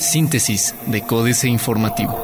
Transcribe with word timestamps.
Síntesis 0.00 0.74
de 0.86 1.02
Códice 1.02 1.48
Informativo. 1.48 2.16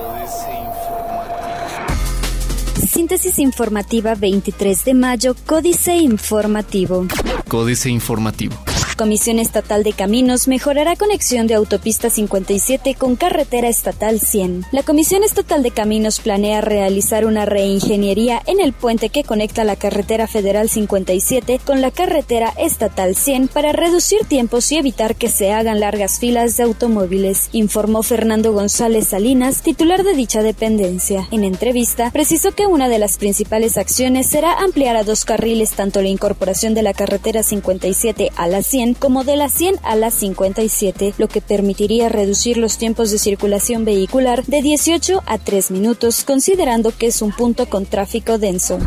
Síntesis 2.88 3.38
informativa 3.38 4.14
23 4.14 4.84
de 4.84 4.94
mayo, 4.94 5.34
Códice 5.46 5.96
Informativo. 5.96 7.06
Códice 7.48 7.90
Informativo. 7.90 8.54
Comisión 8.94 9.40
Estatal 9.40 9.82
de 9.82 9.92
Caminos 9.92 10.46
mejorará 10.46 10.94
conexión 10.94 11.48
de 11.48 11.54
autopista 11.54 12.10
57 12.10 12.94
con 12.94 13.16
carretera 13.16 13.68
estatal 13.68 14.20
100. 14.20 14.66
La 14.70 14.84
Comisión 14.84 15.24
Estatal 15.24 15.64
de 15.64 15.72
Caminos 15.72 16.20
planea 16.20 16.60
realizar 16.60 17.26
una 17.26 17.44
reingeniería 17.44 18.40
en 18.46 18.60
el 18.60 18.72
puente 18.72 19.08
que 19.08 19.24
conecta 19.24 19.64
la 19.64 19.74
carretera 19.74 20.28
federal 20.28 20.68
57 20.68 21.60
con 21.64 21.80
la 21.80 21.90
carretera 21.90 22.52
estatal 22.56 23.16
100 23.16 23.48
para 23.48 23.72
reducir 23.72 24.24
tiempos 24.26 24.70
y 24.70 24.76
evitar 24.76 25.16
que 25.16 25.28
se 25.28 25.52
hagan 25.52 25.80
largas 25.80 26.20
filas 26.20 26.56
de 26.56 26.62
automóviles, 26.62 27.48
informó 27.52 28.04
Fernando 28.04 28.52
González 28.52 29.08
Salinas, 29.08 29.62
titular 29.62 30.04
de 30.04 30.14
dicha 30.14 30.42
dependencia. 30.42 31.26
En 31.32 31.42
entrevista, 31.42 32.10
precisó 32.12 32.52
que 32.52 32.66
una 32.66 32.88
de 32.88 33.00
las 33.00 33.18
principales 33.18 33.76
acciones 33.76 34.28
será 34.28 34.52
ampliar 34.52 34.96
a 34.96 35.02
dos 35.02 35.24
carriles 35.24 35.72
tanto 35.72 36.00
la 36.00 36.08
incorporación 36.08 36.74
de 36.74 36.82
la 36.82 36.94
carretera 36.94 37.42
57 37.42 38.30
a 38.36 38.46
la 38.46 38.62
100 38.62 38.83
como 38.92 39.24
de 39.24 39.36
la 39.36 39.48
100 39.48 39.76
a 39.82 39.96
la 39.96 40.10
57, 40.10 41.14
lo 41.16 41.28
que 41.28 41.40
permitiría 41.40 42.10
reducir 42.10 42.58
los 42.58 42.76
tiempos 42.76 43.10
de 43.10 43.18
circulación 43.18 43.86
vehicular 43.86 44.44
de 44.44 44.60
18 44.60 45.22
a 45.24 45.38
3 45.38 45.70
minutos, 45.70 46.24
considerando 46.24 46.92
que 46.94 47.06
es 47.06 47.22
un 47.22 47.32
punto 47.32 47.66
con 47.70 47.86
tráfico 47.86 48.36
denso. 48.36 48.78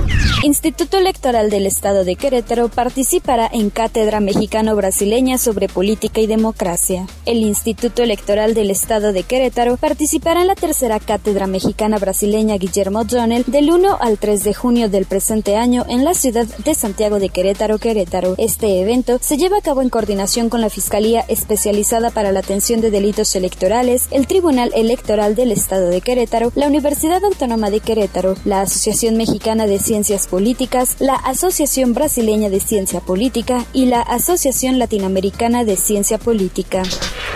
Instituto 0.43 0.99
Electoral 0.99 1.49
del 1.49 1.65
Estado 1.65 2.03
de 2.03 2.15
Querétaro 2.15 2.69
participará 2.69 3.49
en 3.51 3.71
Cátedra 3.71 4.19
Mexicano-Brasileña 4.19 5.39
sobre 5.39 5.67
Política 5.67 6.21
y 6.21 6.27
Democracia. 6.27 7.07
El 7.25 7.37
Instituto 7.37 8.03
Electoral 8.03 8.53
del 8.53 8.69
Estado 8.69 9.13
de 9.13 9.23
Querétaro 9.23 9.77
participará 9.77 10.41
en 10.41 10.47
la 10.47 10.55
tercera 10.55 10.99
Cátedra 10.99 11.47
Mexicana-Brasileña 11.47 12.57
Guillermo 12.57 13.05
Donel 13.05 13.45
del 13.47 13.71
1 13.71 13.97
al 13.99 14.17
3 14.17 14.43
de 14.43 14.53
junio 14.53 14.89
del 14.89 15.05
presente 15.05 15.55
año 15.55 15.85
en 15.87 16.03
la 16.03 16.13
ciudad 16.13 16.45
de 16.45 16.75
Santiago 16.75 17.19
de 17.19 17.29
Querétaro, 17.29 17.77
Querétaro. 17.77 18.35
Este 18.37 18.81
evento 18.81 19.17
se 19.21 19.37
lleva 19.37 19.57
a 19.57 19.61
cabo 19.61 19.81
en 19.81 19.86
en 19.87 19.89
coordinación 19.89 20.49
con 20.49 20.59
la 20.59 20.69
Fiscalía 20.69 21.23
Especializada 21.29 22.09
para 22.09 22.33
la 22.33 22.39
Atención 22.39 22.81
de 22.81 22.91
Delitos 22.91 23.33
Electorales, 23.37 24.07
el 24.11 24.27
Tribunal 24.27 24.69
Electoral 24.75 25.33
del 25.33 25.53
Estado 25.53 25.87
de 25.87 26.01
Querétaro, 26.01 26.51
la 26.55 26.67
Universidad 26.67 27.23
Autónoma 27.23 27.69
de 27.69 27.79
Querétaro, 27.79 28.35
la 28.43 28.61
Asociación 28.61 29.15
Mexicana 29.15 29.65
de 29.65 29.79
Ciencias 29.79 30.27
Políticas, 30.27 30.97
la 30.99 31.15
Asociación 31.15 31.93
Brasileña 31.93 32.49
de 32.49 32.59
Ciencia 32.59 32.99
Política 32.99 33.65
y 33.71 33.85
la 33.85 34.01
Asociación 34.01 34.77
Latinoamericana 34.77 35.63
de 35.63 35.77
Ciencia 35.77 36.17
Política. 36.17 36.83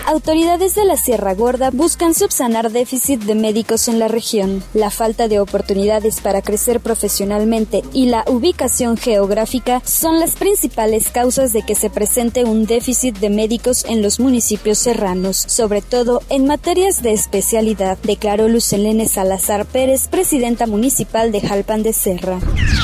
Autoridades 0.06 0.74
de 0.76 0.84
la 0.84 0.98
Sierra 0.98 1.36
Gorda 1.36 1.70
buscan 1.72 2.16
subsanar 2.16 2.72
déficit 2.72 3.22
de 3.22 3.36
médicos 3.36 3.88
en 3.88 4.00
la 4.00 4.08
región. 4.08 4.64
La 4.74 4.90
falta 4.90 5.28
de 5.28 5.40
oportunidades 5.40 6.22
para 6.22 6.42
crecer 6.42 6.80
profesionalmente 6.80 7.84
y 7.94 8.08
la 8.08 8.26
ubicación 8.28 8.98
geográfica 8.98 9.82
son 9.86 10.20
las 10.20 10.36
principales 10.36 11.10
causas 11.10 11.54
de 11.54 11.62
que 11.62 11.76
se 11.76 11.90
presente 11.92 12.41
un 12.46 12.66
déficit 12.66 13.18
de 13.20 13.30
médicos 13.30 13.86
en 13.86 14.02
los 14.02 14.20
municipios 14.20 14.78
serranos, 14.78 15.38
sobre 15.38 15.82
todo 15.82 16.22
en 16.30 16.46
materias 16.46 17.02
de 17.02 17.14
especialidad, 17.14 17.98
declaró 18.04 18.48
Lucelene 18.48 19.08
Salazar 19.08 19.66
Pérez, 19.66 20.08
presidenta 20.08 20.68
municipal 20.68 21.32
de 21.32 21.42
Jalpan 21.42 21.84
de 21.84 21.94
Serra. 21.94 22.40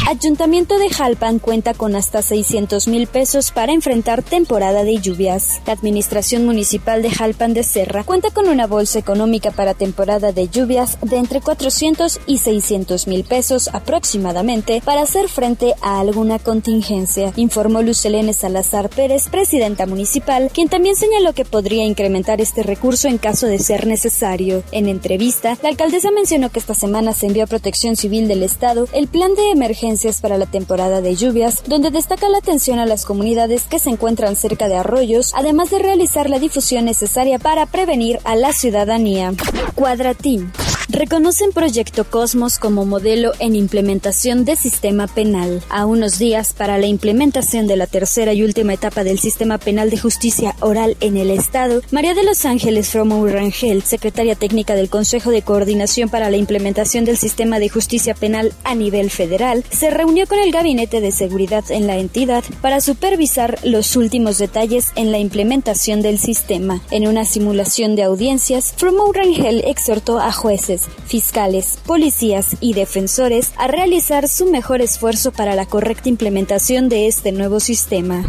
Ayuntamiento 0.08 0.78
de 0.78 0.90
Jalpan 0.90 1.40
cuenta 1.40 1.74
con 1.74 1.96
hasta 1.96 2.22
600 2.22 2.88
mil 2.88 3.08
pesos 3.08 3.52
para 3.52 3.74
enfrentar 3.74 4.24
temporada 4.24 4.84
de 4.84 5.00
lluvias. 5.00 5.62
La 5.66 5.74
Administración 5.74 6.46
Municipal 6.46 7.02
de 7.02 7.10
Jalpan 7.10 7.54
de 7.54 7.64
Serra 7.64 8.04
cuenta 8.04 8.30
con 8.30 8.48
una 8.48 8.68
bolsa 8.68 9.00
económica 9.00 9.52
para 9.52 9.74
temporada 9.74 10.32
de 10.32 10.48
lluvias 10.48 10.98
de 11.02 11.18
entre 11.18 11.42
400 11.42 12.20
y 12.26 12.38
600 12.38 13.08
mil 13.08 13.24
pesos 13.24 13.70
aproximadamente 13.74 14.82
para 14.86 15.02
hacer 15.02 15.28
frente 15.28 15.73
a 15.82 16.00
alguna 16.00 16.40
contingencia, 16.40 17.34
informó 17.36 17.82
Lucelene 17.82 18.34
Salazar 18.34 18.90
Pérez, 18.90 19.28
presidenta 19.30 19.47
municipal, 19.88 20.50
quien 20.54 20.68
también 20.68 20.96
señaló 20.96 21.34
que 21.34 21.46
podría 21.46 21.86
incrementar 21.86 22.42
este 22.42 22.64
recurso 22.64 23.08
en 23.08 23.18
caso 23.18 23.48
de 23.48 23.60
ser 23.60 23.88
necesario. 23.88 24.64
En 24.72 24.88
entrevista, 24.88 25.58
la 25.64 25.70
alcaldesa 25.70 26.12
mencionó 26.12 26.50
que 26.50 26.60
esta 26.60 26.74
semana 26.74 27.14
se 27.14 27.28
envió 27.28 27.44
a 27.44 27.48
Protección 27.48 27.96
Civil 27.96 28.28
del 28.28 28.44
Estado 28.44 28.88
el 28.94 29.08
plan 29.08 29.36
de 29.36 29.52
emergencias 29.52 30.22
para 30.22 30.38
la 30.38 30.46
temporada 30.46 31.02
de 31.02 31.16
lluvias, 31.16 31.64
donde 31.68 31.92
destaca 31.92 32.30
la 32.30 32.40
atención 32.40 32.80
a 32.80 32.86
las 32.86 33.06
comunidades 33.06 33.64
que 33.64 33.80
se 33.80 33.90
encuentran 33.90 34.36
cerca 34.36 34.68
de 34.68 34.76
arroyos, 34.76 35.34
además 35.36 35.70
de 35.70 35.80
realizar 35.80 36.30
la 36.30 36.40
difusión 36.40 36.86
necesaria 36.86 37.40
para 37.40 37.66
prevenir 37.66 38.20
a 38.26 38.36
la 38.36 38.52
ciudadanía. 38.54 39.34
Cuadratín. 39.76 40.52
Reconocen 40.98 41.52
Proyecto 41.52 42.06
Cosmos 42.06 42.58
como 42.58 42.84
modelo 42.84 43.34
en 43.38 43.56
implementación 43.56 44.46
de 44.46 44.56
sistema 44.56 45.06
penal. 45.06 45.62
A 45.70 45.86
unos 45.86 46.18
días 46.18 46.54
para 46.54 46.80
la 46.80 46.88
implementación 46.88 47.68
de 47.68 47.78
la 47.78 47.86
tercera 47.86 48.34
y 48.34 48.42
última 48.42 48.74
etapa 48.74 49.04
del 49.04 49.20
sistema 49.20 49.60
penal 49.60 49.92
de 49.92 50.00
justicia 50.00 50.56
oral 50.60 50.98
en 51.00 51.16
el 51.18 51.30
Estado, 51.30 51.84
María 51.92 52.16
de 52.16 52.24
los 52.24 52.46
Ángeles 52.46 52.90
Fromo 52.90 53.28
Rangel, 53.28 53.84
secretaria 53.84 54.34
técnica 54.34 54.74
del 54.74 54.90
Consejo 54.90 55.30
de 55.30 55.44
Coordinación 55.44 56.10
para 56.10 56.32
la 56.32 56.38
Implementación 56.38 57.06
del 57.06 57.18
Sistema 57.18 57.60
de 57.60 57.70
Justicia 57.70 58.16
Penal 58.16 58.52
a 58.64 58.74
nivel 58.74 59.12
federal, 59.12 59.64
se 59.70 59.92
reunió 59.92 60.26
con 60.26 60.40
el 60.40 60.52
Gabinete 60.52 61.00
de 61.00 61.12
Seguridad 61.12 61.64
en 61.70 61.86
la 61.86 61.98
entidad 61.98 62.44
para 62.60 62.82
supervisar 62.82 63.60
los 63.64 63.96
últimos 63.96 64.40
detalles 64.40 64.88
en 64.96 65.12
la 65.12 65.20
implementación 65.20 66.02
del 66.02 66.18
sistema. 66.18 66.82
En 66.90 67.08
una 67.08 67.24
simulación 67.24 67.96
de 67.96 68.02
audiencias, 68.02 68.74
Fromo 68.76 69.14
Rangel 69.14 69.64
exhortó 69.68 70.18
a 70.18 70.32
jueces 70.32 70.86
fiscales, 71.05 71.80
policías 71.86 72.58
y 72.59 72.73
defensores 72.73 73.52
a 73.58 73.67
realizar 73.67 74.27
su 74.27 74.45
mejor 74.45 74.81
esfuerzo 74.81 75.31
para 75.31 75.55
la 75.55 75.65
correcta 75.65 76.09
implementación 76.09 76.89
de 76.89 77.08
este 77.08 77.31
nuevo 77.31 77.59
sistema. 77.59 78.25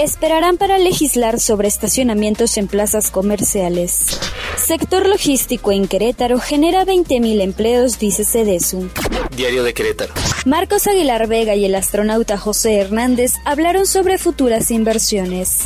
Esperarán 0.00 0.56
para 0.56 0.78
legislar 0.78 1.40
sobre 1.40 1.68
estacionamientos 1.68 2.56
en 2.56 2.68
plazas 2.68 3.10
comerciales. 3.10 4.18
Sector 4.56 5.06
logístico 5.06 5.72
en 5.72 5.88
Querétaro 5.88 6.38
genera 6.38 6.84
20.000 6.84 7.40
empleos, 7.40 7.98
dice 7.98 8.24
Cedesu. 8.24 8.88
Diario 9.36 9.64
de 9.64 9.74
Querétaro. 9.74 10.12
Marcos 10.44 10.86
Aguilar 10.86 11.26
Vega 11.26 11.54
y 11.54 11.64
el 11.64 11.74
astronauta 11.74 12.36
José 12.36 12.76
Hernández 12.78 13.34
hablaron 13.44 13.86
sobre 13.86 14.18
futuras 14.18 14.70
inversiones. 14.70 15.60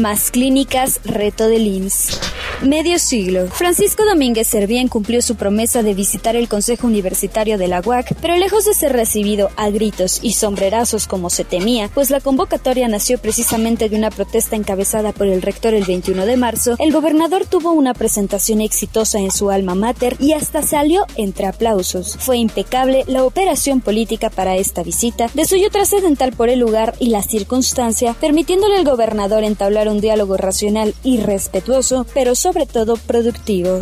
Más 0.00 0.30
clínicas, 0.30 1.00
reto 1.04 1.48
del 1.48 1.66
IMSS. 1.66 2.20
Medio 2.62 2.98
siglo. 2.98 3.46
Francisco 3.46 4.04
Domínguez 4.04 4.48
Servién 4.48 4.88
cumplió 4.88 5.22
su 5.22 5.36
promesa 5.36 5.84
de 5.84 5.94
visitar 5.94 6.34
el 6.34 6.48
Consejo 6.48 6.88
Universitario 6.88 7.56
de 7.56 7.68
la 7.68 7.80
UAC, 7.80 8.16
pero 8.20 8.36
lejos 8.36 8.64
de 8.64 8.74
ser 8.74 8.92
recibido 8.94 9.50
a 9.56 9.70
gritos 9.70 10.18
y 10.22 10.32
sombrerazos 10.32 11.06
como 11.06 11.30
se 11.30 11.44
temía, 11.44 11.88
pues 11.94 12.10
la 12.10 12.20
convocatoria 12.20 12.88
nació 12.88 13.18
precisamente 13.18 13.88
de 13.88 13.96
una 13.96 14.10
protesta 14.10 14.56
encabezada 14.56 15.12
por 15.12 15.28
el 15.28 15.40
rector 15.40 15.72
el 15.72 15.84
21 15.84 16.26
de 16.26 16.36
marzo, 16.36 16.74
el 16.80 16.92
gobernador 16.92 17.46
tuvo 17.46 17.70
una 17.70 17.94
presentación 17.94 18.60
exitosa 18.60 19.20
en 19.20 19.30
su 19.30 19.50
alma 19.50 19.76
mater 19.76 20.16
y 20.18 20.32
hasta 20.32 20.62
salió 20.62 21.06
entre 21.14 21.46
aplausos. 21.46 22.16
Fue 22.18 22.38
impecable 22.38 23.04
la 23.06 23.22
operación 23.22 23.80
política 23.80 24.30
para 24.30 24.56
esta 24.56 24.82
visita, 24.82 25.30
de 25.32 25.44
suyo 25.44 25.70
trascendental 25.70 26.32
por 26.32 26.48
el 26.48 26.58
lugar 26.58 26.96
y 26.98 27.10
la 27.10 27.22
circunstancia, 27.22 28.14
permitiéndole 28.14 28.78
al 28.78 28.84
gobernador 28.84 29.44
entablar 29.44 29.88
un 29.88 30.00
diálogo 30.00 30.36
racional 30.36 30.92
y 31.04 31.18
respetuoso, 31.18 32.04
pero 32.12 32.34
todo 32.66 32.96
productivo. 32.96 33.80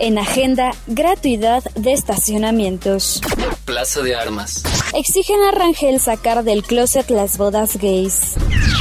En 0.00 0.18
agenda, 0.18 0.72
gratuidad 0.86 1.62
de 1.74 1.92
estacionamientos. 1.92 3.20
Plaza 3.64 4.00
de 4.02 4.16
Armas. 4.16 4.62
Exigen 4.94 5.42
a 5.42 5.50
Rangel 5.50 6.00
sacar 6.00 6.44
del 6.44 6.62
closet 6.62 7.10
las 7.10 7.36
bodas 7.38 7.76
gays. 7.76 8.34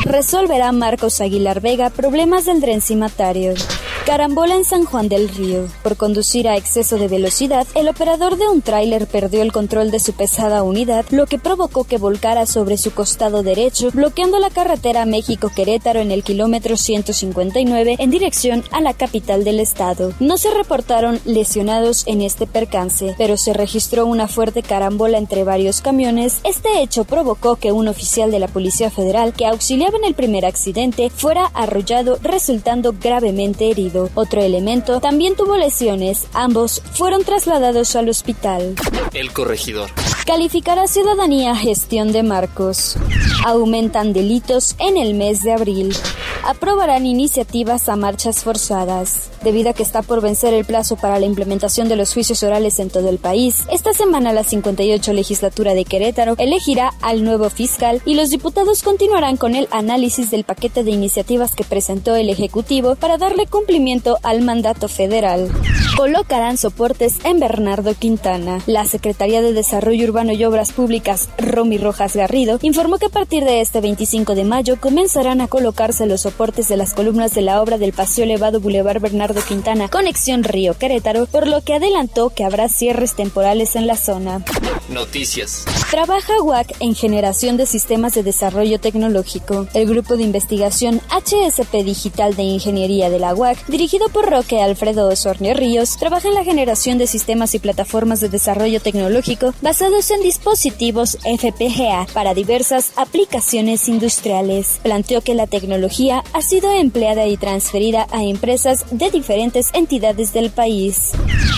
Resolverá 0.06 0.72
Marcos 0.72 1.20
Aguilar 1.22 1.62
Vega 1.62 1.90
problemas 1.90 2.46
del 2.46 2.62
dren 2.62 2.82
cimatario. 2.82 3.54
Carambola 4.06 4.54
en 4.54 4.66
San 4.66 4.86
Juan 4.86 5.10
del 5.10 5.30
Río. 5.30 5.68
Por 5.82 5.98
conducir 5.98 6.48
a 6.48 6.58
exceso 6.58 7.00
de 7.00 7.08
velocidad, 7.08 7.66
el 7.74 7.88
operador 7.88 8.38
de 8.38 8.48
un 8.48 8.62
tráiler 8.62 9.08
perdió 9.08 9.42
el 9.42 9.52
control 9.52 9.90
de 9.90 10.00
su 10.00 10.14
pesada 10.14 10.62
unidad, 10.62 11.06
lo 11.10 11.26
que 11.26 11.40
provocó 11.40 11.86
que 11.86 11.98
volcara 11.98 12.46
sobre 12.46 12.78
su 12.78 12.94
costado 12.94 13.42
derecho, 13.42 13.90
bloqueando 13.92 14.38
la 14.38 14.52
carretera 14.52 15.08
México-Querétaro 15.08 16.02
en 16.02 16.12
el 16.12 16.24
kilómetro 16.24 16.78
159 16.78 17.96
en 17.98 18.12
dirección 18.12 18.64
a 18.70 18.80
la 18.80 18.94
capital 18.94 19.44
del 19.44 19.60
estado. 19.60 20.14
No 20.20 20.38
se 20.38 20.54
reportaron 20.54 21.20
lesionados 21.26 22.06
en 22.06 22.22
este 22.22 22.46
percance, 22.46 23.16
pero 23.18 23.38
se 23.38 23.54
registró 23.54 24.06
una 24.06 24.28
fuerte 24.28 24.62
carambola 24.62 25.18
entre 25.18 25.44
varios 25.44 25.82
camiones. 25.82 26.42
Este 26.44 26.84
hecho 26.84 27.06
provocó 27.06 27.56
que 27.56 27.72
un 27.72 27.88
oficial 27.88 28.30
de 28.30 28.40
la 28.40 28.50
Policía 28.50 28.92
Federal 28.92 29.34
que 29.34 29.48
auxiliaba 29.48 29.98
en 29.98 30.04
el 30.04 30.14
primer 30.14 30.46
accidente 30.46 31.10
fuera 31.10 31.48
arrollado, 31.56 32.20
resultando 32.22 32.94
gravemente 33.02 33.72
herido. 33.72 33.95
Otro 34.14 34.42
elemento 34.42 35.00
también 35.00 35.36
tuvo 35.36 35.58
lesiones. 35.58 36.28
Ambos 36.34 36.82
fueron 36.94 37.24
trasladados 37.24 37.96
al 37.96 38.10
hospital. 38.10 38.76
El 39.14 39.32
corregidor. 39.32 39.90
Calificará 40.26 40.88
ciudadanía 40.88 41.56
gestión 41.56 42.12
de 42.12 42.24
Marcos. 42.24 42.98
Aumentan 43.46 44.12
delitos 44.12 44.76
en 44.80 44.98
el 44.98 45.14
mes 45.14 45.44
de 45.44 45.54
abril. 45.54 45.96
aprobarán 46.44 47.08
iniciativas 47.08 47.90
a 47.90 47.96
marchas 47.96 48.44
forzadas. 48.44 49.32
Debido 49.44 49.72
a 49.72 49.74
que 49.74 49.82
está 49.82 50.04
por 50.04 50.22
vencer 50.22 50.54
el 50.54 50.64
plazo 50.64 50.96
para 50.96 51.20
la 51.20 51.26
implementación 51.26 51.90
de 51.90 51.96
los 51.96 52.14
juicios 52.14 52.44
orales 52.44 52.80
en 52.80 52.92
todo 52.92 53.10
el 53.10 53.18
país, 53.18 53.64
esta 53.72 53.94
semana 53.94 54.32
la 54.32 54.44
58 54.44 55.12
legislatura 55.14 55.74
de 55.74 55.86
Querétaro 55.86 56.36
elegirá 56.38 56.94
al 57.02 57.24
nuevo 57.24 57.50
fiscal 57.50 58.00
y 58.06 58.14
los 58.14 58.30
diputados 58.30 58.84
continuarán 58.84 59.38
con 59.38 59.56
el 59.56 59.68
análisis 59.72 60.30
del 60.30 60.44
paquete 60.44 60.84
de 60.84 60.92
iniciativas 60.92 61.56
que 61.56 61.64
presentó 61.64 62.16
el 62.16 62.30
Ejecutivo 62.30 62.96
para 62.96 63.18
darle 63.18 63.48
cumplimiento 63.48 64.20
al 64.22 64.42
mandato 64.42 64.88
federal. 64.88 65.50
Colocarán 65.98 66.58
soportes 66.58 67.16
en 67.24 67.40
Bernardo 67.40 67.96
Quintana. 67.96 68.60
La 68.68 68.86
Secretaría 68.86 69.42
de 69.42 69.54
Desarrollo 69.54 70.06
Urbano 70.06 70.15
y 70.16 70.46
Obras 70.46 70.72
Públicas, 70.72 71.28
Romy 71.38 71.78
Rojas 71.78 72.16
Garrido, 72.16 72.58
informó 72.62 72.98
que 72.98 73.08
a 73.08 73.10
partir 73.10 73.44
de 73.44 73.60
este 73.60 73.82
25 73.82 74.34
de 74.34 74.46
mayo 74.46 74.80
comenzarán 74.80 75.42
a 75.42 75.50
colocarse 75.50 76.06
los 76.06 76.22
soportes 76.22 76.70
de 76.70 76.78
las 76.78 76.94
columnas 76.94 77.36
de 77.36 77.42
la 77.42 77.62
obra 77.62 77.78
del 77.78 77.92
Paseo 77.92 78.24
Elevado 78.24 78.62
Boulevard 78.62 79.02
Bernardo 79.02 79.42
Quintana, 79.42 79.90
conexión 79.90 80.46
Río 80.46 80.74
Querétaro, 80.78 81.26
por 81.26 81.48
lo 81.48 81.62
que 81.62 81.74
adelantó 81.74 82.30
que 82.30 82.46
habrá 82.46 82.70
cierres 82.70 83.14
temporales 83.16 83.76
en 83.76 83.88
la 83.88 83.98
zona. 83.98 84.42
Noticias. 84.88 85.66
Trabaja 85.92 86.42
WAC 86.42 86.76
en 86.80 86.96
generación 86.96 87.58
de 87.58 87.66
sistemas 87.66 88.16
de 88.16 88.24
desarrollo 88.24 88.80
tecnológico. 88.80 89.68
El 89.74 89.88
grupo 89.88 90.18
de 90.18 90.24
investigación 90.24 91.00
HSP 91.10 91.84
Digital 91.84 92.36
de 92.36 92.44
Ingeniería 92.44 93.10
de 93.10 93.20
la 93.20 93.36
UAC, 93.36 93.66
dirigido 93.68 94.10
por 94.10 94.30
Roque 94.30 94.62
Alfredo 94.62 95.08
Osornio 95.08 95.54
Ríos, 95.54 95.98
trabaja 95.98 96.28
en 96.28 96.34
la 96.34 96.44
generación 96.44 96.98
de 96.98 97.08
sistemas 97.08 97.54
y 97.54 97.60
plataformas 97.60 98.20
de 98.20 98.30
desarrollo 98.30 98.82
tecnológico 98.82 99.54
basados 99.62 100.10
en 100.12 100.22
dispositivos 100.22 101.18
FPGA 101.24 102.08
para 102.14 102.34
diversas 102.34 102.92
aplicaciones 102.96 103.88
industriales. 103.88 104.80
Planteó 104.82 105.22
que 105.22 105.36
la 105.36 105.48
tecnología 105.48 106.24
ha 106.34 106.42
sido 106.42 106.72
empleada 106.72 107.28
y 107.28 107.38
transferida 107.38 108.08
a 108.12 108.24
empresas 108.24 108.86
de 108.92 109.12
diferentes 109.12 109.70
entidades 109.74 110.34
del 110.34 110.50
país. 110.50 111.12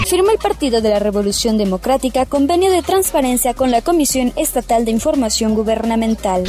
Firma 0.05 0.31
el 0.31 0.37
Partido 0.37 0.81
de 0.81 0.89
la 0.89 0.99
Revolución 0.99 1.57
Democrática 1.57 2.25
convenio 2.25 2.71
de 2.71 2.81
transparencia 2.81 3.53
con 3.53 3.71
la 3.71 3.81
Comisión 3.81 4.26
Estatal 4.35 4.85
de 4.85 4.91
Información 4.91 5.55
Gubernamental. 5.55 6.43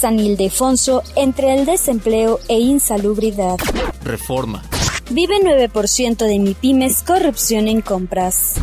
San 0.00 0.18
Ildefonso 0.18 1.02
entre 1.16 1.54
el 1.54 1.66
desempleo 1.66 2.40
e 2.48 2.58
insalubridad. 2.58 3.58
Reforma. 4.02 4.62
Vive 5.10 5.34
9% 5.42 6.16
de 6.26 6.38
MIPIMES 6.38 7.02
corrupción 7.02 7.68
en 7.68 7.80
compras. 7.80 8.54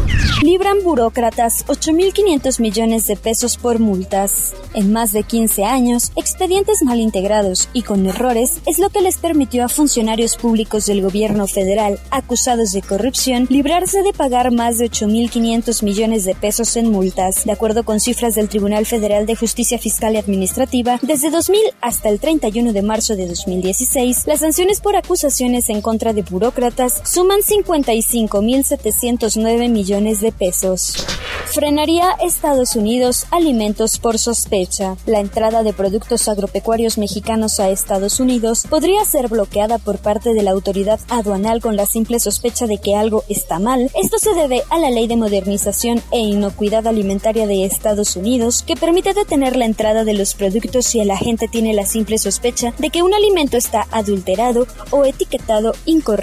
Libran 0.42 0.78
burócratas 0.84 1.66
8.500 1.68 2.60
millones 2.60 3.08
de 3.08 3.16
pesos 3.16 3.58
por 3.58 3.80
multas. 3.80 4.54
En 4.74 4.94
más 4.94 5.12
de 5.12 5.24
15 5.24 5.66
años, 5.66 6.12
expedientes 6.16 6.82
mal 6.84 7.00
integrados 7.00 7.70
y 7.74 7.82
con 7.82 8.06
errores 8.06 8.60
es 8.66 8.80
lo 8.80 8.90
que 8.90 9.02
les 9.02 9.18
permitió 9.18 9.66
a 9.66 9.70
funcionarios 9.70 10.38
públicos 10.38 10.86
del 10.86 11.02
gobierno 11.02 11.46
federal 11.46 12.00
acusados 12.10 12.72
de 12.72 12.82
corrupción 12.82 13.46
librarse 13.50 14.02
de 14.02 14.14
pagar 14.14 14.52
más 14.52 14.78
de 14.78 14.90
8.500 14.90 15.84
millones 15.84 16.24
de 16.24 16.36
pesos 16.36 16.76
en 16.78 16.90
multas. 16.92 17.46
De 17.46 17.52
acuerdo 17.52 17.84
con 17.84 18.00
cifras 18.00 18.36
del 18.36 18.50
Tribunal 18.50 18.86
Federal 18.86 19.26
de 19.26 19.36
Justicia 19.36 19.78
Fiscal 19.78 20.16
y 20.16 20.18
Administrativa, 20.18 21.00
desde 21.02 21.30
2000 21.30 21.60
hasta 21.82 22.10
el 22.10 22.20
31 22.20 22.74
de 22.74 22.82
marzo 22.82 23.16
de 23.16 23.28
2016, 23.28 24.26
las 24.26 24.40
sanciones 24.40 24.82
por 24.82 24.96
acusaciones 24.96 25.70
en 25.70 25.82
contra 25.82 26.14
de 26.14 26.24
burócratas 26.30 27.02
suman 27.04 27.40
55.709 27.40 29.70
millones 29.70 30.22
de 30.22 30.32
pesos. 30.32 31.08
Frenaría 31.52 32.12
Estados 32.22 32.76
Unidos 32.76 33.26
alimentos 33.32 33.98
por 33.98 34.20
sospecha. 34.20 34.98
La 35.08 35.20
entrada 35.20 35.64
de 35.64 35.74
productos 35.74 36.28
agropecuarios 36.28 37.00
mexicanos 37.00 37.60
a 37.60 37.72
Estados 37.72 38.20
Unidos 38.20 38.68
podría 38.70 39.04
ser 39.04 39.30
bloqueada 39.30 39.80
por 39.80 39.98
parte 39.98 40.36
de 40.36 40.44
la 40.44 40.52
autoridad 40.52 41.00
aduanal 41.10 41.60
con 41.60 41.76
la 41.76 41.88
simple 41.88 42.20
sospecha 42.20 42.68
de 42.68 42.78
que 42.78 42.96
algo 42.96 43.24
está 43.30 43.58
mal. 43.58 43.90
Esto 43.96 44.20
se 44.20 44.36
debe 44.36 44.62
a 44.70 44.78
la 44.78 44.92
Ley 44.92 45.08
de 45.08 45.18
Modernización 45.18 46.04
e 46.12 46.20
Inocuidad 46.20 46.86
Alimentaria 46.86 47.48
de 47.48 47.66
Estados 47.66 48.16
Unidos, 48.16 48.62
que 48.62 48.76
permite 48.76 49.16
detener 49.16 49.56
la 49.56 49.66
entrada 49.66 50.04
de 50.04 50.14
los 50.14 50.36
productos 50.36 50.86
si 50.86 51.00
el 51.00 51.10
agente 51.10 51.48
tiene 51.48 51.74
la 51.74 51.88
simple 51.88 52.20
sospecha 52.20 52.76
de 52.78 52.92
que 52.92 53.02
un 53.02 53.14
alimento 53.14 53.58
está 53.58 53.88
adulterado 53.90 54.68
o 54.92 55.04
etiquetado 55.04 55.74
incorrectamente. 55.86 56.19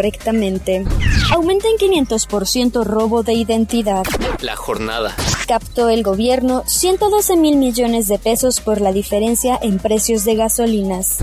Aumenta 1.33 1.67
en 1.69 2.07
500% 2.07 2.85
robo 2.85 3.23
de 3.23 3.35
identidad. 3.35 4.05
La 4.41 4.57
jornada. 4.57 5.15
Captó 5.47 5.89
el 5.89 6.03
gobierno 6.03 6.63
112 6.67 7.37
mil 7.37 7.57
millones 7.57 8.07
de 8.09 8.19
pesos 8.19 8.61
por 8.61 8.81
la 8.81 8.93
diferencia 8.93 9.59
en 9.61 9.79
precios 9.79 10.25
de 10.25 10.37
gasolinas. 10.37 11.19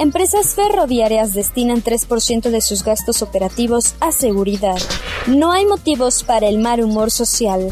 Empresas 0.00 0.54
ferroviarias 0.54 1.32
destinan 1.32 1.82
3% 1.82 2.50
de 2.50 2.60
sus 2.60 2.84
gastos 2.84 3.22
operativos 3.22 3.94
a 4.00 4.12
seguridad. 4.12 4.78
No 5.26 5.52
hay 5.52 5.64
motivos 5.64 6.22
para 6.22 6.48
el 6.48 6.58
mal 6.58 6.82
humor 6.82 7.10
social. 7.10 7.68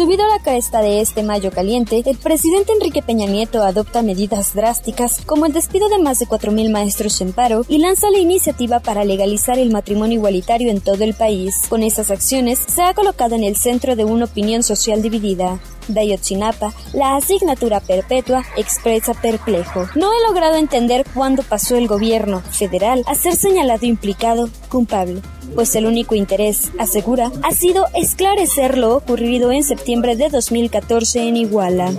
Subido 0.00 0.24
a 0.24 0.28
la 0.28 0.42
cresta 0.42 0.80
de 0.80 1.02
este 1.02 1.22
mayo 1.22 1.50
caliente, 1.50 2.02
el 2.06 2.16
presidente 2.16 2.72
Enrique 2.72 3.02
Peña 3.02 3.26
Nieto 3.26 3.62
adopta 3.62 4.00
medidas 4.00 4.54
drásticas 4.54 5.20
como 5.26 5.44
el 5.44 5.52
despido 5.52 5.90
de 5.90 5.98
más 5.98 6.18
de 6.18 6.24
4.000 6.24 6.70
maestros 6.70 7.20
en 7.20 7.34
paro 7.34 7.66
y 7.68 7.76
lanza 7.76 8.10
la 8.10 8.16
iniciativa 8.16 8.80
para 8.80 9.04
legalizar 9.04 9.58
el 9.58 9.70
matrimonio 9.70 10.16
igualitario 10.16 10.70
en 10.70 10.80
todo 10.80 11.04
el 11.04 11.12
país. 11.12 11.66
Con 11.68 11.82
esas 11.82 12.10
acciones 12.10 12.58
se 12.66 12.80
ha 12.80 12.94
colocado 12.94 13.34
en 13.34 13.44
el 13.44 13.56
centro 13.56 13.94
de 13.94 14.06
una 14.06 14.24
opinión 14.24 14.62
social 14.62 15.02
dividida. 15.02 15.60
De 15.86 16.00
Ayotzinapa, 16.00 16.72
la 16.94 17.16
asignatura 17.16 17.80
perpetua 17.80 18.42
expresa 18.56 19.12
perplejo. 19.12 19.86
No 19.96 20.12
he 20.14 20.26
logrado 20.26 20.56
entender 20.56 21.04
cuándo 21.12 21.42
pasó 21.42 21.76
el 21.76 21.88
gobierno 21.88 22.40
federal 22.40 23.04
a 23.06 23.14
ser 23.14 23.36
señalado 23.36 23.84
implicado 23.84 24.48
culpable 24.70 25.20
pues 25.54 25.74
el 25.76 25.86
único 25.86 26.14
interés, 26.14 26.70
asegura, 26.78 27.30
ha 27.42 27.52
sido 27.52 27.86
esclarecer 27.94 28.78
lo 28.78 28.96
ocurrido 28.96 29.52
en 29.52 29.64
septiembre 29.64 30.16
de 30.16 30.28
2014 30.28 31.28
en 31.28 31.36
Iguala. 31.36 31.92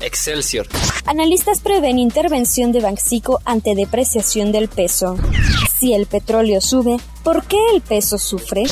Excelsior. 0.00 0.66
Analistas 1.06 1.60
prevén 1.60 1.98
intervención 1.98 2.72
de 2.72 2.80
Banxico 2.80 3.40
ante 3.44 3.74
depreciación 3.74 4.52
del 4.52 4.68
peso. 4.68 5.16
Si 5.78 5.92
el 5.92 6.06
petróleo 6.06 6.60
sube, 6.60 6.98
¿por 7.22 7.44
qué 7.46 7.58
el 7.74 7.80
peso 7.80 8.18
sufre? 8.18 8.64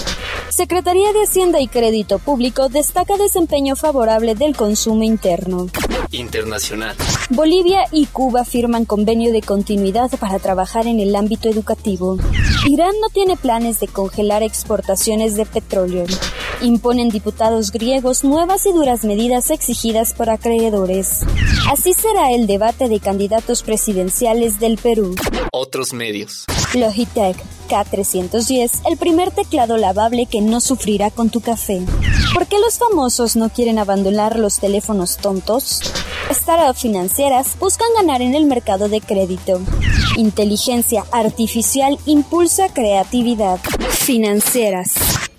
Secretaría 0.50 1.12
de 1.12 1.22
Hacienda 1.22 1.60
y 1.60 1.68
Crédito 1.68 2.18
Público 2.18 2.68
destaca 2.68 3.16
desempeño 3.16 3.76
favorable 3.76 4.34
del 4.34 4.54
consumo 4.56 5.02
interno. 5.02 5.68
Internacional. 6.12 6.96
Bolivia 7.30 7.84
y 7.90 8.06
Cuba 8.06 8.44
firman 8.44 8.84
convenio 8.84 9.32
de 9.32 9.42
continuidad 9.42 10.10
para 10.18 10.38
trabajar 10.38 10.86
en 10.86 11.00
el 11.00 11.16
ámbito 11.16 11.48
educativo. 11.48 12.18
Irán 12.66 12.94
no 13.00 13.08
tiene 13.08 13.36
planes 13.36 13.80
de 13.80 13.88
congelar 13.88 14.42
exportaciones 14.42 15.34
de 15.34 15.46
petróleo. 15.46 16.04
Imponen 16.60 17.08
diputados 17.08 17.72
griegos 17.72 18.22
nuevas 18.22 18.66
y 18.66 18.72
duras 18.72 19.04
medidas 19.04 19.50
exigidas 19.50 20.14
por 20.14 20.30
acreedores. 20.30 21.20
Así 21.68 21.92
será 21.92 22.30
el 22.30 22.46
debate 22.46 22.88
de 22.88 23.00
candidatos 23.00 23.62
presidenciales 23.62 24.60
del 24.60 24.76
Perú. 24.76 25.14
Otros 25.52 25.92
medios. 25.92 26.44
Logitech 26.74 27.36
K310, 27.68 28.82
el 28.90 28.96
primer 28.96 29.30
teclado 29.30 29.76
lavable 29.76 30.26
que 30.26 30.40
no 30.40 30.60
sufrirá 30.60 31.10
con 31.10 31.30
tu 31.30 31.40
café. 31.40 31.80
¿Por 32.34 32.46
qué 32.46 32.58
los 32.58 32.78
famosos 32.78 33.36
no 33.36 33.50
quieren 33.50 33.78
abandonar 33.78 34.38
los 34.38 34.58
teléfonos 34.58 35.16
tontos? 35.16 35.80
Startups 36.30 36.80
financieras 36.80 37.56
buscan 37.58 37.88
ganar 37.96 38.22
en 38.22 38.34
el 38.34 38.44
mercado 38.44 38.88
de 38.88 39.00
crédito. 39.00 39.60
Inteligencia 40.16 41.04
artificial 41.12 41.98
impulsa 42.06 42.68
creatividad. 42.72 43.58
Financieras. 43.90 44.92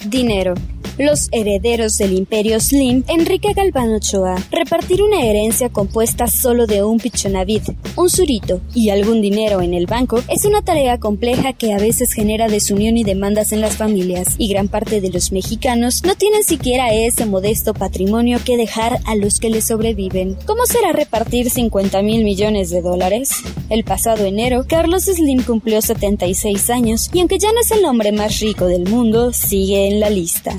Dinero. 0.06 0.56
Los 1.00 1.30
herederos 1.32 1.98
del 1.98 2.14
imperio 2.14 2.60
Slim, 2.60 3.04
Enrique 3.08 3.54
Galván 3.54 3.92
Ochoa, 3.96 4.36
repartir 4.52 5.02
una 5.02 5.26
herencia 5.26 5.70
compuesta 5.70 6.28
solo 6.28 6.68
de 6.68 6.84
un 6.84 7.00
pichonavid, 7.00 7.64
un 7.96 8.12
surito 8.12 8.62
y 8.76 8.92
algún 8.92 9.20
dinero 9.20 9.62
en 9.62 9.74
el 9.74 9.88
banco 9.88 10.22
es 10.28 10.46
una 10.46 10.62
tarea 10.62 11.00
compleja 11.00 11.54
que 11.54 11.74
a 11.74 11.80
veces 11.80 12.14
genera 12.14 12.48
desunión 12.48 12.96
y 12.96 13.04
demandas 13.04 13.52
en 13.54 13.62
las 13.62 13.76
familias, 13.76 14.36
y 14.38 14.50
gran 14.50 14.68
parte 14.68 15.02
de 15.02 15.10
los 15.10 15.32
mexicanos 15.32 16.04
no 16.04 16.14
tienen 16.14 16.44
siquiera 16.44 16.94
ese 16.94 17.26
modesto 17.26 17.74
patrimonio 17.74 18.38
que 18.46 18.56
dejar 18.56 19.00
a 19.06 19.16
los 19.16 19.40
que 19.40 19.50
les 19.50 19.66
sobreviven. 19.66 20.38
¿Cómo 20.46 20.68
será 20.68 20.92
repartir 20.92 21.50
50 21.50 22.04
mil 22.04 22.24
millones 22.24 22.70
de 22.70 22.84
dólares? 22.84 23.32
El 23.72 23.84
pasado 23.84 24.26
enero, 24.26 24.66
Carlos 24.70 25.06
Slim 25.06 25.42
cumplió 25.42 25.82
76 25.82 26.70
años 26.70 27.10
y 27.12 27.20
aunque 27.20 27.40
ya 27.40 27.52
no 27.52 27.62
es 27.62 27.72
el 27.72 27.84
hombre 27.86 28.12
más 28.12 28.40
rico 28.42 28.68
del 28.68 28.88
mundo, 28.88 29.34
sigue 29.34 29.88
en 29.88 30.00
la 30.00 30.12
lista. 30.12 30.56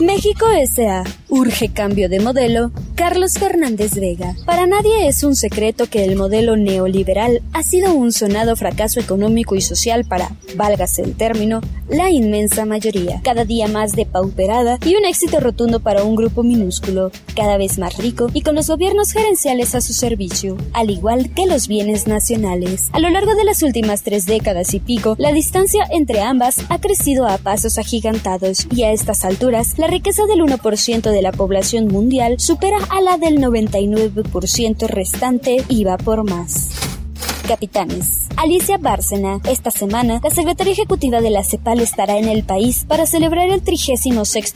México 0.00 0.46
S.A. 0.46 1.04
Urge 1.28 1.68
cambio 1.68 2.08
de 2.08 2.20
modelo. 2.20 2.72
Carlos 3.00 3.32
Fernández 3.32 3.94
Vega. 3.94 4.36
Para 4.44 4.66
nadie 4.66 5.08
es 5.08 5.24
un 5.24 5.34
secreto 5.34 5.86
que 5.86 6.04
el 6.04 6.16
modelo 6.16 6.56
neoliberal 6.56 7.40
ha 7.54 7.62
sido 7.62 7.94
un 7.94 8.12
sonado 8.12 8.56
fracaso 8.56 9.00
económico 9.00 9.54
y 9.54 9.62
social 9.62 10.04
para, 10.04 10.36
válgase 10.54 11.00
el 11.00 11.16
término, 11.16 11.62
la 11.88 12.10
inmensa 12.10 12.66
mayoría, 12.66 13.22
cada 13.24 13.46
día 13.46 13.68
más 13.68 13.92
depauperada 13.92 14.78
y 14.84 14.96
un 14.96 15.06
éxito 15.06 15.40
rotundo 15.40 15.80
para 15.80 16.04
un 16.04 16.14
grupo 16.14 16.42
minúsculo, 16.42 17.10
cada 17.34 17.56
vez 17.56 17.78
más 17.78 17.96
rico 17.96 18.28
y 18.34 18.42
con 18.42 18.54
los 18.54 18.68
gobiernos 18.68 19.12
gerenciales 19.12 19.74
a 19.74 19.80
su 19.80 19.94
servicio, 19.94 20.58
al 20.74 20.90
igual 20.90 21.32
que 21.32 21.46
los 21.46 21.68
bienes 21.68 22.06
nacionales. 22.06 22.90
A 22.92 22.98
lo 22.98 23.08
largo 23.08 23.34
de 23.34 23.44
las 23.44 23.62
últimas 23.62 24.02
tres 24.02 24.26
décadas 24.26 24.74
y 24.74 24.78
pico, 24.78 25.16
la 25.18 25.32
distancia 25.32 25.86
entre 25.90 26.20
ambas 26.20 26.58
ha 26.68 26.78
crecido 26.78 27.26
a 27.26 27.38
pasos 27.38 27.78
agigantados 27.78 28.68
y 28.70 28.82
a 28.82 28.92
estas 28.92 29.24
alturas, 29.24 29.78
la 29.78 29.86
riqueza 29.86 30.26
del 30.26 30.42
1% 30.42 31.10
de 31.10 31.22
la 31.22 31.32
población 31.32 31.88
mundial 31.88 32.38
supera 32.38 32.76
a 32.90 33.00
la 33.00 33.16
del 33.16 33.38
99% 33.38 34.88
restante 34.88 35.64
va 35.84 35.96
por 35.96 36.28
más 36.28 36.70
capitanes. 37.50 38.28
Alicia 38.36 38.78
Bárcena. 38.78 39.40
Esta 39.44 39.72
semana, 39.72 40.20
la 40.22 40.30
secretaria 40.30 40.72
ejecutiva 40.72 41.20
de 41.20 41.30
la 41.30 41.42
CEPAL 41.42 41.80
estará 41.80 42.16
en 42.16 42.28
el 42.28 42.44
país 42.44 42.84
para 42.86 43.06
celebrar 43.06 43.48
el 43.48 43.60
36 43.60 44.14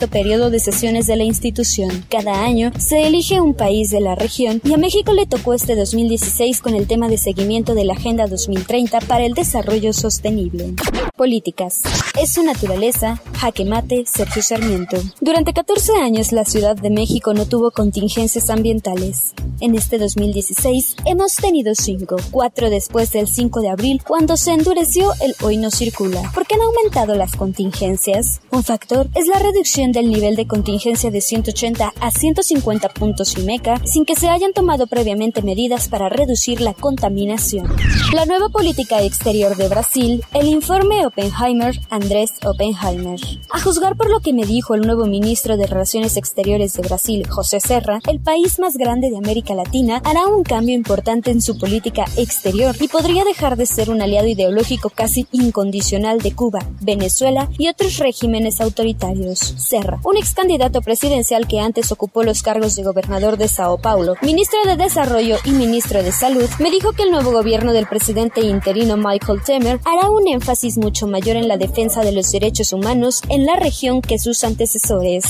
periodo 0.09 0.49
de 0.49 0.59
sesiones 0.59 1.05
de 1.05 1.17
la 1.17 1.23
institución. 1.23 2.05
Cada 2.09 2.45
año 2.45 2.71
se 2.77 3.05
elige 3.05 3.41
un 3.41 3.53
país 3.53 3.89
de 3.89 3.99
la 3.99 4.15
región 4.15 4.61
y 4.63 4.73
a 4.73 4.77
México 4.77 5.11
le 5.11 5.25
tocó 5.25 5.53
este 5.53 5.75
2016 5.75 6.61
con 6.61 6.73
el 6.73 6.87
tema 6.87 7.09
de 7.09 7.17
seguimiento 7.17 7.75
de 7.75 7.83
la 7.83 7.93
Agenda 7.95 8.27
2030 8.27 9.01
para 9.01 9.25
el 9.25 9.33
Desarrollo 9.33 9.91
Sostenible. 9.91 10.75
Políticas. 11.15 11.81
Es 12.21 12.33
su 12.33 12.43
naturaleza. 12.43 13.19
Jaque 13.39 13.65
mate, 13.65 14.05
Sergio 14.05 14.41
Sarmiento. 14.41 14.97
Durante 15.21 15.53
14 15.53 15.93
años 15.97 16.31
la 16.31 16.45
Ciudad 16.45 16.75
de 16.75 16.89
México 16.89 17.33
no 17.33 17.45
tuvo 17.45 17.71
contingencias 17.71 18.49
ambientales. 18.49 19.33
En 19.59 19.75
este 19.75 19.97
2016 19.97 20.97
hemos 21.05 21.35
tenido 21.35 21.73
5, 21.73 22.17
4 22.31 22.69
de 22.69 22.75
después 22.75 23.11
del 23.13 23.27
5 23.27 23.61
de 23.61 23.69
abril, 23.69 24.01
cuando 24.05 24.35
se 24.35 24.51
endureció 24.51 25.11
el 25.21 25.33
hoy 25.41 25.55
no 25.55 25.71
circula. 25.71 26.29
¿Por 26.33 26.45
qué 26.45 26.55
han 26.55 26.61
aumentado 26.61 27.15
las 27.15 27.35
contingencias? 27.35 28.41
Un 28.51 28.63
factor 28.63 29.07
es 29.15 29.27
la 29.27 29.39
reducción 29.39 29.93
del 29.93 30.09
nivel 30.09 30.35
de 30.35 30.45
contingencia 30.45 31.09
de 31.09 31.21
180 31.21 31.93
a 31.99 32.11
150 32.11 32.89
puntos 32.89 33.37
IMECA 33.37 33.81
sin 33.85 34.05
que 34.05 34.15
se 34.15 34.27
hayan 34.27 34.51
tomado 34.51 34.87
previamente 34.87 35.41
medidas 35.41 35.87
para 35.87 36.09
reducir 36.09 36.59
la 36.59 36.73
contaminación. 36.73 37.73
La 38.13 38.25
nueva 38.25 38.49
política 38.49 39.01
exterior 39.01 39.55
de 39.55 39.69
Brasil, 39.69 40.23
el 40.33 40.47
informe 40.47 41.04
Oppenheimer, 41.05 41.79
Andrés 41.89 42.31
Oppenheimer. 42.43 43.19
A 43.51 43.59
juzgar 43.59 43.95
por 43.95 44.09
lo 44.09 44.19
que 44.19 44.33
me 44.33 44.45
dijo 44.45 44.75
el 44.75 44.81
nuevo 44.81 45.05
ministro 45.05 45.57
de 45.57 45.67
Relaciones 45.67 46.17
Exteriores 46.17 46.73
de 46.73 46.81
Brasil, 46.81 47.27
José 47.29 47.59
Serra, 47.59 47.99
el 48.07 48.19
país 48.19 48.59
más 48.59 48.77
grande 48.77 49.09
de 49.09 49.17
América 49.17 49.53
Latina 49.53 50.01
hará 50.03 50.27
un 50.27 50.43
cambio 50.43 50.75
importante 50.75 51.31
en 51.31 51.41
su 51.41 51.57
política 51.57 52.05
exterior 52.17 52.75
y 52.79 52.87
podría 52.87 53.23
dejar 53.23 53.55
de 53.55 53.65
ser 53.65 53.89
un 53.89 54.01
aliado 54.01 54.27
ideológico 54.27 54.89
casi 54.89 55.27
incondicional 55.31 56.19
de 56.19 56.33
Cuba, 56.33 56.59
Venezuela 56.81 57.49
y 57.57 57.67
otros 57.67 57.97
regímenes 57.99 58.61
autoritarios. 58.61 59.39
Serra, 59.39 59.99
un 60.03 60.17
ex 60.17 60.33
candidato 60.33 60.81
presidencial 60.81 61.47
que 61.47 61.59
antes 61.59 61.91
ocupó 61.91 62.23
los 62.23 62.41
cargos 62.41 62.75
de 62.75 62.83
gobernador 62.83 63.37
de 63.37 63.47
Sao 63.47 63.77
Paulo, 63.77 64.15
ministro 64.21 64.59
de 64.65 64.77
Desarrollo 64.77 65.37
y 65.43 65.51
ministro 65.51 66.03
de 66.03 66.11
Salud, 66.11 66.49
me 66.59 66.71
dijo 66.71 66.93
que 66.93 67.03
el 67.03 67.11
nuevo 67.11 67.31
gobierno 67.31 67.73
del 67.73 67.87
presidente 67.87 68.41
interino 68.41 68.97
Michael 68.97 69.41
Temer 69.43 69.79
hará 69.85 70.09
un 70.09 70.27
énfasis 70.27 70.77
mayor 71.03 71.35
en 71.35 71.49
la 71.49 71.57
defensa 71.57 72.01
de 72.01 72.13
los 72.13 72.31
derechos 72.31 72.71
humanos 72.71 73.21
en 73.27 73.45
la 73.45 73.57
región 73.57 74.01
que 74.01 74.17
sus 74.17 74.43
antecesores. 74.45 75.25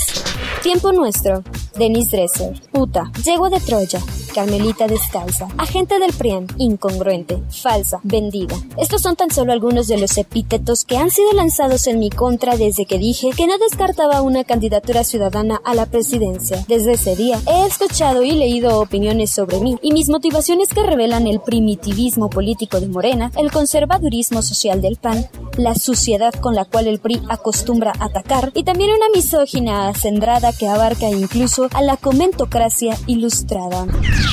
Tiempo 0.62 0.92
nuestro. 0.92 1.44
Denis 1.78 2.12
Dresser. 2.12 2.54
Puta. 2.72 3.12
Yegua 3.24 3.50
de 3.50 3.60
Troya. 3.60 4.00
Carmelita 4.36 4.86
descalza. 4.88 5.48
Agente 5.58 5.98
del 5.98 6.12
PRIAN. 6.12 6.48
Incongruente. 6.58 7.42
Falsa. 7.50 8.02
Vendida. 8.04 8.58
Estos 8.76 9.02
son 9.02 9.16
tan 9.16 9.32
solo 9.32 9.54
algunos 9.54 9.88
de 9.88 9.98
los 9.98 10.18
epítetos 10.18 10.84
que 10.84 10.98
han 10.98 11.10
sido 11.10 11.32
lanzados 11.32 11.88
en 11.88 12.00
mi 12.00 12.10
contra 12.10 12.58
desde 12.58 12.86
que 12.86 12.98
dije 12.98 13.30
que 13.30 13.48
no 13.48 13.58
descartaba 13.58 14.22
una 14.22 14.44
candidatura 14.44 15.06
ciudadana 15.06 15.62
a 15.64 15.74
la 15.74 15.86
presidencia. 15.86 16.66
Desde 16.68 16.94
ese 16.96 17.16
día 17.16 17.40
he 17.48 17.66
escuchado 17.66 18.24
y 18.24 18.32
leído 18.32 18.82
opiniones 18.82 19.32
sobre 19.32 19.62
mí 19.62 19.78
y 19.82 19.94
mis 19.94 20.10
motivaciones 20.10 20.68
que 20.68 20.84
revelan 20.84 21.28
el 21.28 21.40
primitivismo 21.40 22.30
político 22.30 22.82
de 22.82 22.90
Morena, 22.90 23.32
el 23.38 23.54
conservadurismo 23.54 24.42
social 24.42 24.82
del 24.82 24.98
PAN, 24.98 25.30
la 25.56 25.76
suciedad 25.76 26.34
con 26.34 26.56
la 26.56 26.66
cual 26.66 26.88
el 26.88 27.00
PRI 27.00 27.22
acostumbra 27.30 27.94
atacar 28.02 28.52
y 28.54 28.66
también 28.66 28.92
una 28.92 29.08
misógina 29.16 29.88
acendrada 29.88 30.52
que 30.52 30.68
abarca 30.68 31.10
incluso 31.10 31.70
a 31.72 31.82
la 31.82 31.96
comentocracia 31.96 32.98
ilustrada. 33.08 33.88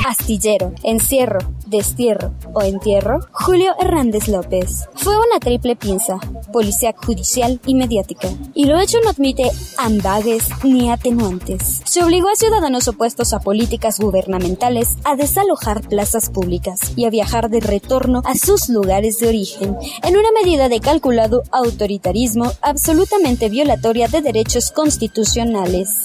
Astillero, 0.06 0.72
encierro, 0.82 1.38
destierro 1.66 2.34
o 2.54 2.62
entierro, 2.62 3.20
Julio 3.32 3.72
Hernández 3.80 4.28
López. 4.28 4.88
Fue 4.94 5.14
una 5.16 5.38
triple 5.40 5.76
pinza, 5.76 6.18
policía 6.52 6.94
judicial 6.96 7.60
y 7.66 7.74
mediática. 7.74 8.28
Y 8.54 8.66
lo 8.66 8.78
hecho 8.78 8.98
no 9.02 9.10
admite 9.10 9.50
ambagues 9.78 10.48
ni 10.64 10.90
atenuantes. 10.90 11.82
Se 11.84 12.02
obligó 12.02 12.28
a 12.28 12.36
ciudadanos 12.36 12.88
opuestos 12.88 13.32
a 13.32 13.40
políticas 13.40 13.98
gubernamentales 13.98 14.96
a 15.04 15.16
desalojar 15.16 15.80
plazas 15.88 16.30
públicas 16.30 16.92
y 16.96 17.06
a 17.06 17.10
viajar 17.10 17.48
de 17.48 17.60
retorno 17.60 18.22
a 18.24 18.34
sus 18.34 18.68
lugares 18.68 19.18
de 19.18 19.28
origen, 19.28 19.76
en 20.02 20.16
una 20.16 20.32
medida 20.32 20.68
de 20.68 20.80
calculado 20.80 21.42
autoritarismo 21.50 22.52
absolutamente 22.60 23.48
violatoria 23.48 24.08
de 24.08 24.20
derechos 24.20 24.70
constitucionales. 24.72 26.04